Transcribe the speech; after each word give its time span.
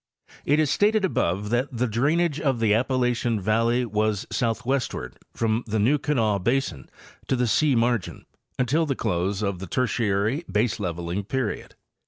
It 0.45 0.57
is 0.59 0.71
stated 0.71 1.05
above 1.05 1.51
that 1.51 1.67
the 1.71 1.85
drainage 1.85 2.39
of 2.39 2.59
the 2.59 2.73
Appalachian 2.73 3.39
valley 3.39 3.85
was 3.85 4.25
southwestward, 4.31 5.19
from 5.35 5.63
the 5.67 5.77
New 5.77 5.99
Kanawha 5.99 6.39
basin 6.39 6.89
to 7.27 7.35
the 7.35 7.45
sea 7.45 7.75
margin, 7.75 8.25
until 8.57 8.87
the 8.87 8.95
close 8.95 9.43
of 9.43 9.59
the 9.59 9.67
Tertiary 9.67 10.43
baseleveling 10.51 11.27
period. 11.27 11.75